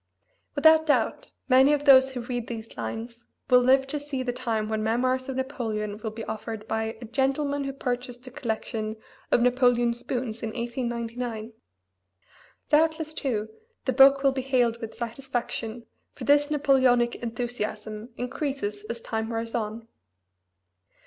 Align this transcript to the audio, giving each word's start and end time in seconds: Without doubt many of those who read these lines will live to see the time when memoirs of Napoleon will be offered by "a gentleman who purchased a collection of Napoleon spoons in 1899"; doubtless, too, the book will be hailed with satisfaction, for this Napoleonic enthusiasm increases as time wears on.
Without 0.55 0.87
doubt 0.87 1.31
many 1.47 1.73
of 1.73 1.85
those 1.85 2.11
who 2.15 2.21
read 2.21 2.47
these 2.47 2.75
lines 2.75 3.27
will 3.51 3.59
live 3.59 3.85
to 3.85 3.99
see 3.99 4.23
the 4.23 4.33
time 4.33 4.67
when 4.67 4.81
memoirs 4.81 5.29
of 5.29 5.35
Napoleon 5.35 5.99
will 5.99 6.09
be 6.09 6.23
offered 6.23 6.67
by 6.67 6.97
"a 6.99 7.05
gentleman 7.05 7.65
who 7.65 7.71
purchased 7.71 8.25
a 8.25 8.31
collection 8.31 8.95
of 9.31 9.43
Napoleon 9.43 9.93
spoons 9.93 10.41
in 10.41 10.49
1899"; 10.53 11.53
doubtless, 12.67 13.13
too, 13.13 13.49
the 13.85 13.93
book 13.93 14.23
will 14.23 14.31
be 14.31 14.41
hailed 14.41 14.81
with 14.81 14.95
satisfaction, 14.95 15.85
for 16.15 16.23
this 16.23 16.49
Napoleonic 16.49 17.17
enthusiasm 17.17 18.09
increases 18.17 18.83
as 18.85 19.01
time 19.01 19.29
wears 19.29 19.53
on. 19.53 19.87